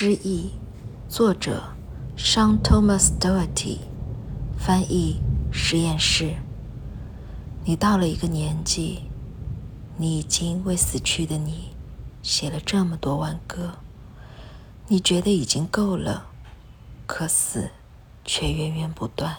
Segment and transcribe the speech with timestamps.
[0.00, 0.52] 诗意，
[1.08, 1.60] 作者
[2.16, 3.78] ：Shan Thomas Doherty，
[4.56, 6.36] 翻译：实验室。
[7.64, 9.10] 你到了一个年纪，
[9.96, 11.70] 你已经为死去的你
[12.22, 13.72] 写了这么多挽歌，
[14.86, 16.28] 你觉得已经够了，
[17.04, 17.68] 可死
[18.24, 19.38] 却源源不断。